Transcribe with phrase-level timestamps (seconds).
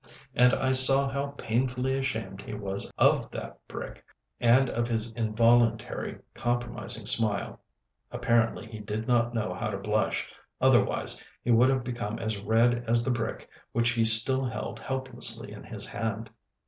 [0.33, 4.03] And I saw how painfully ashamed he was of that brick,
[4.39, 7.61] and of his involuntary, compromising smile.
[8.09, 10.27] Apparently he did not know how to blush,
[10.59, 15.51] otherwise he would have become as red as the brick which he still held helplessly
[15.51, 16.31] in his hand.